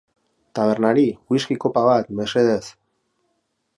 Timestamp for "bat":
1.91-2.11